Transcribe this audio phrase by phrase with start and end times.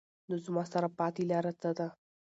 [0.27, 1.87] نو زما سره پاتې لار څۀ ده؟